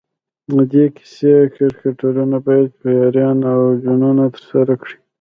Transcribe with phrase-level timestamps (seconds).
[0.51, 4.97] د دې کیسې کرکټرونه باید پیریان او جنونه ترسره کړي.